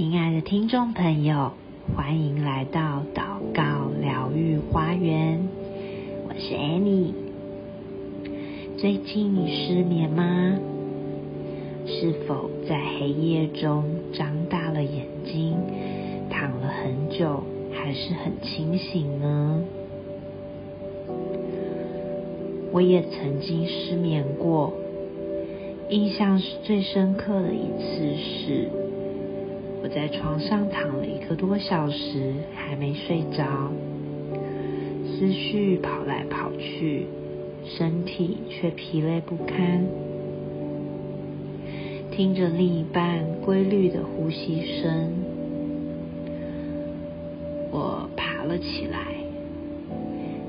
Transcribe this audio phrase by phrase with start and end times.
[0.00, 1.52] 亲爱的听众朋友，
[1.94, 5.46] 欢迎来到祷告疗愈花园。
[6.26, 7.12] 我是 Annie。
[8.78, 10.58] 最近你失眠吗？
[11.86, 13.84] 是否在黑夜中
[14.14, 15.54] 张大了眼睛，
[16.30, 19.62] 躺了很久，还是很清醒呢？
[22.72, 24.72] 我也曾经失眠过，
[25.90, 28.68] 印象是最深刻的一次是，
[29.94, 33.44] 在床上躺了一个多小时，还没睡着，
[35.04, 37.06] 思绪跑来跑去，
[37.64, 39.84] 身体却疲累不堪，
[42.10, 45.12] 听着另一半规律的呼吸声，
[47.70, 48.98] 我爬了起来，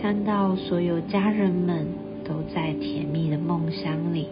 [0.00, 1.86] 看到所有家人们。
[2.24, 4.28] 都在甜蜜的梦乡里，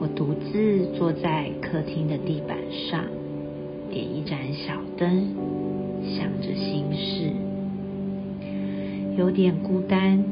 [0.00, 3.04] 我独自坐在客厅的地板上，
[3.90, 5.28] 点一盏小灯，
[6.16, 7.30] 想着心事，
[9.18, 10.24] 有点孤单，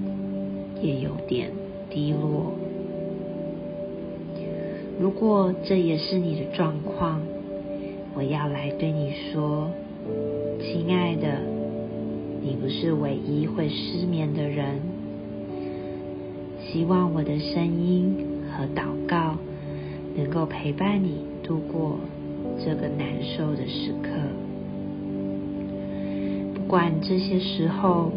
[0.81, 1.51] 也有点
[1.91, 2.55] 低落。
[4.99, 7.21] 如果这也是你的状况，
[8.15, 9.71] 我要来对你说，
[10.63, 11.43] 亲爱的，
[12.41, 14.81] 你不是唯一会失眠的人。
[16.65, 18.17] 希望我的声音
[18.51, 19.37] 和祷告
[20.19, 21.97] 能够陪伴你度过
[22.59, 24.09] 这个难受的时刻。
[26.55, 28.11] 不管这些时候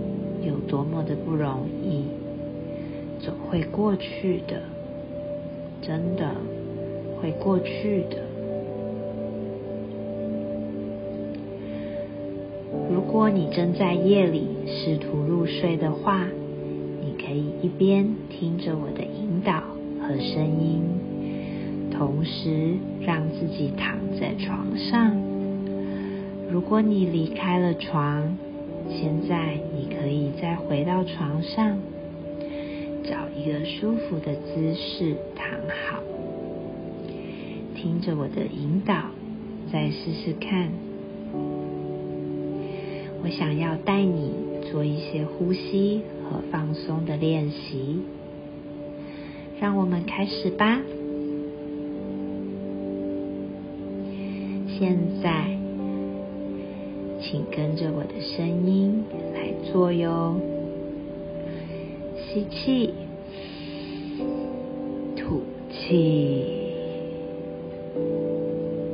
[0.43, 2.05] 有多么的不容易，
[3.23, 4.63] 总会过去的，
[5.83, 6.31] 真的
[7.21, 8.17] 会过去的。
[12.91, 16.27] 如果你正在夜里试图入睡的话，
[16.99, 19.61] 你可以一边听着我的引导
[20.01, 20.81] 和声音，
[21.91, 25.15] 同时让自己躺在床上。
[26.51, 28.37] 如果你离开了床，
[28.89, 31.77] 现在你可以再回到床上，
[33.03, 35.99] 找一个舒服的姿势躺好，
[37.75, 39.11] 听着我的引导，
[39.71, 40.69] 再试试看。
[43.23, 44.33] 我想要带你
[44.71, 46.01] 做一些呼吸。
[46.31, 47.99] 和放松的练习，
[49.59, 50.79] 让我们开始吧。
[54.81, 55.45] 现在，
[57.21, 60.35] 请跟着我的声音来做哟。
[62.17, 62.91] 吸气，
[65.15, 66.47] 吐气，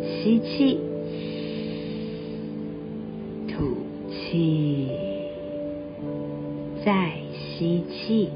[0.03, 0.77] 吸气，
[3.47, 3.77] 吐
[4.11, 4.89] 气，
[6.83, 7.13] 再。
[7.57, 8.29] 吸气，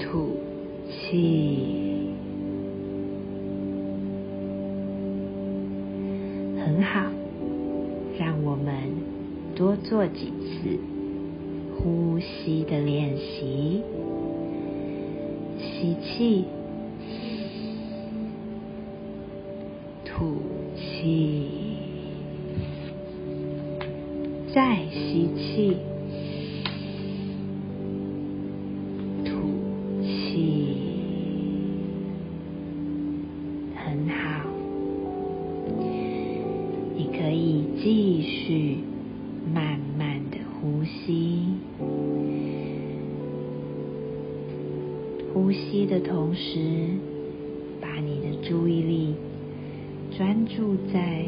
[0.00, 0.36] 吐
[0.90, 1.85] 气，
[9.88, 10.78] 做几次
[11.78, 13.82] 呼吸的练习。
[15.58, 16.44] 吸气，
[20.04, 20.42] 吐
[20.74, 21.46] 气。
[24.52, 25.76] 再吸气，
[45.36, 46.58] 呼吸的同时，
[47.78, 49.14] 把你的注意力
[50.16, 51.26] 专注在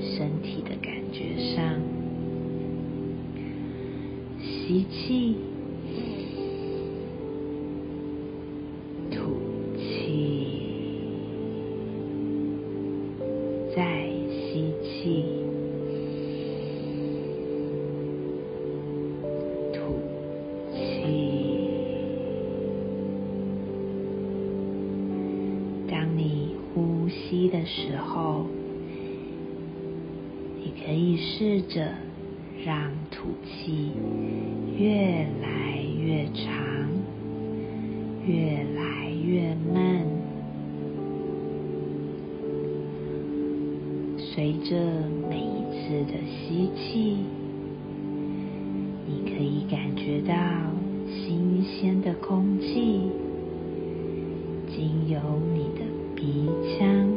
[0.00, 1.80] 身体的感觉上。
[4.40, 5.36] 吸气，
[27.76, 28.46] 时候，
[30.62, 31.88] 你可以试着
[32.64, 33.90] 让吐气。
[34.76, 36.54] 越来越长，
[38.26, 40.04] 越来越慢。
[44.18, 44.76] 随着
[45.28, 47.18] 每一次的吸气，
[49.06, 50.34] 你可以感觉到
[51.08, 53.02] 新鲜的空气
[54.68, 55.20] 经由
[55.54, 55.84] 你的
[56.16, 57.13] 鼻腔、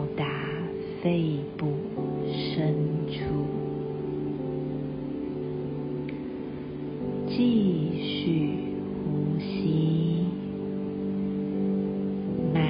[0.00, 0.24] 到达
[1.02, 1.66] 肺部
[2.26, 2.74] 深
[3.06, 3.60] 处。
[7.28, 8.56] 继续
[9.04, 10.24] 呼吸
[12.54, 12.62] 慢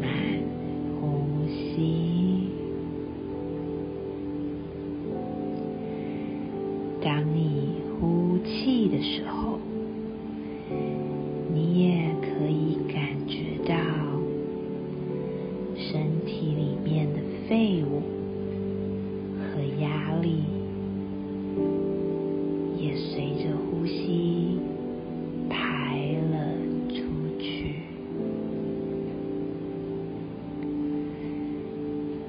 [0.00, 0.10] 慢
[1.00, 2.50] 呼吸。
[7.02, 9.58] 当你呼气的时候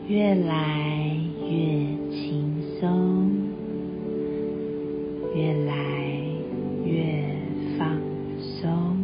[0.10, 1.48] 越来越
[2.10, 3.30] 轻松，
[5.36, 5.72] 越来
[6.84, 7.38] 越
[7.78, 7.96] 放
[8.40, 8.98] 松，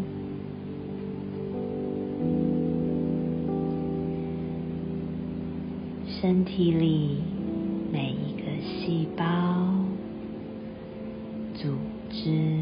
[6.08, 7.20] 身体里
[7.94, 9.24] 每一个细胞、
[11.54, 11.70] 组
[12.10, 12.55] 织、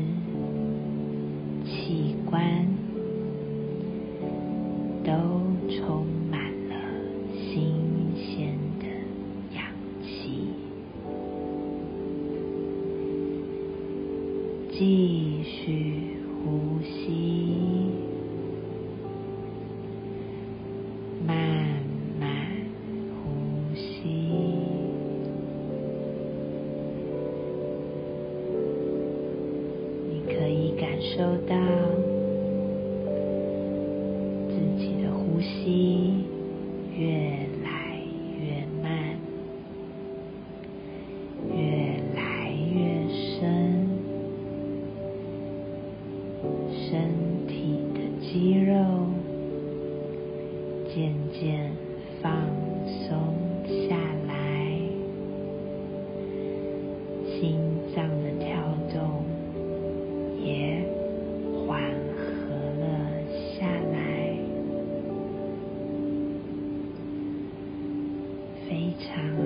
[68.96, 69.42] 非常好，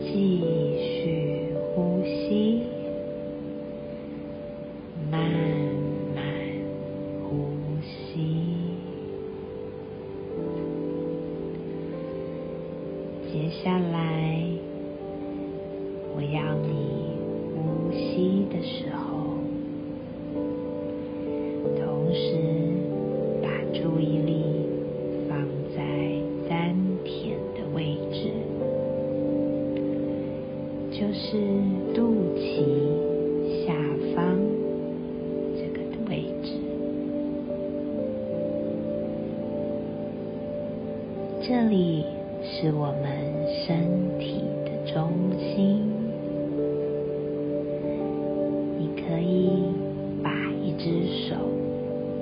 [0.00, 0.40] 继
[0.76, 2.62] 续呼吸，
[5.08, 5.20] 慢
[6.16, 6.20] 慢
[7.22, 7.46] 呼
[7.80, 8.34] 吸。
[13.30, 14.42] 接下来，
[16.16, 16.66] 我要你
[17.54, 19.38] 呼吸的时候，
[21.76, 22.18] 同时
[23.40, 24.47] 把注意力
[41.68, 42.04] 里
[42.42, 43.04] 是我们
[43.66, 45.84] 身体的中心，
[48.78, 49.64] 你可以
[50.22, 50.30] 把
[50.62, 51.36] 一只手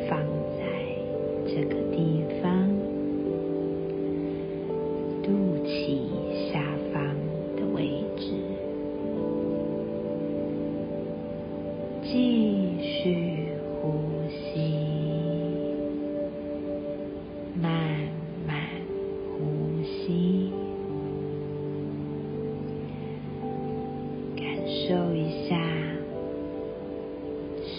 [0.08, 0.18] 放
[0.58, 0.64] 在
[1.46, 2.68] 这个地方，
[5.22, 5.30] 肚
[5.64, 6.00] 脐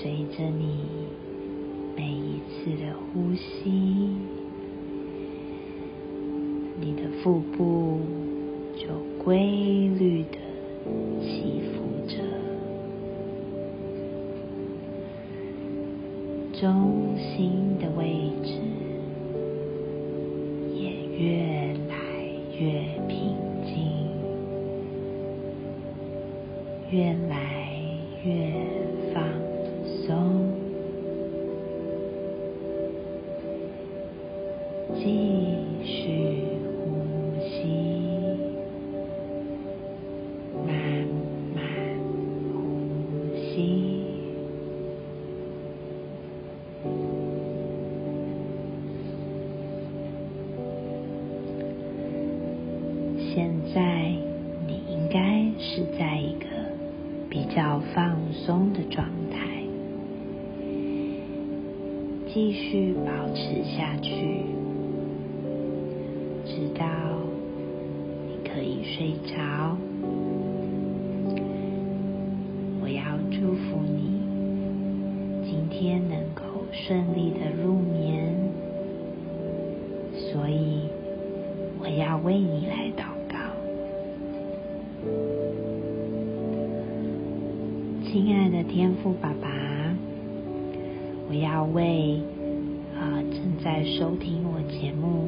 [0.07, 0.85] 随着你
[1.93, 3.69] 每一次的呼吸，
[6.79, 7.99] 你的腹部
[8.77, 8.87] 就
[9.21, 9.37] 规
[9.99, 10.37] 律的
[11.19, 12.15] 起伏着，
[16.57, 18.53] 中心的位置
[20.73, 21.95] 也越来
[22.57, 23.35] 越平
[23.65, 23.75] 静。
[26.89, 27.35] 越来
[28.23, 28.76] 越
[62.37, 64.11] 继续保持下去，
[66.45, 66.85] 直到
[68.27, 69.75] 你可以睡着。
[72.79, 74.21] 我要祝福你，
[75.49, 78.35] 今天能够顺利的入眠，
[80.13, 80.81] 所以
[81.79, 83.35] 我要为你来祷告。
[88.05, 89.49] 亲爱的天父爸爸，
[91.29, 92.21] 我要为
[92.95, 95.27] 啊、正在收听我节目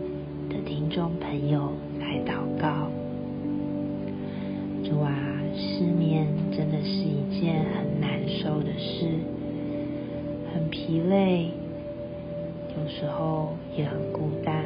[0.50, 2.90] 的听众朋友来祷告。
[4.82, 5.14] 主啊，
[5.54, 6.26] 失眠
[6.56, 9.10] 真的是一件很难受的事，
[10.54, 11.50] 很疲累，
[12.78, 14.64] 有时候也很孤单，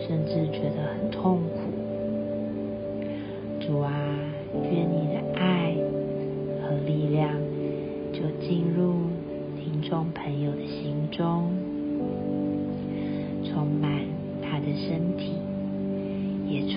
[0.00, 1.60] 甚至觉得很痛苦。
[3.60, 3.90] 主啊，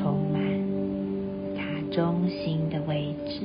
[0.08, 0.42] 充满
[1.58, 3.42] 它中心的位置。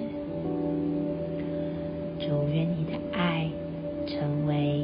[2.21, 3.51] 祝愿你的爱
[4.07, 4.82] 成为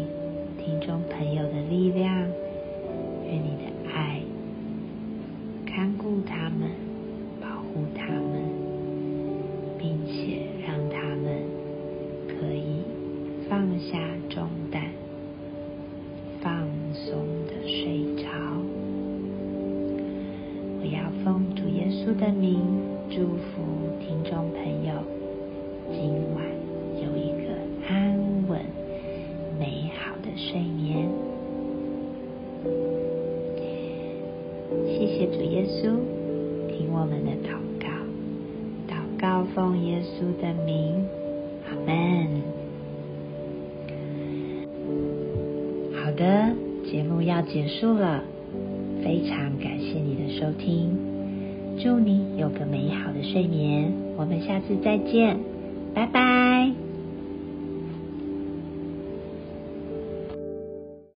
[22.18, 22.58] 的名
[23.08, 23.62] 祝福
[24.00, 24.92] 听众朋友，
[25.92, 26.44] 今晚
[26.96, 27.54] 有一个
[27.88, 28.60] 安稳、
[29.56, 31.08] 美好的睡眠。
[34.88, 35.96] 谢谢主耶稣，
[36.68, 37.86] 听我们的祷告，
[38.92, 41.06] 祷告奉耶稣的名，
[41.68, 42.42] 阿门。
[45.94, 46.52] 好的，
[46.90, 48.24] 节目要结束了，
[49.04, 50.98] 非常感谢你的收听，
[51.82, 55.38] 祝你有个美好的睡眠，我们下次再见，
[55.94, 56.87] 拜拜。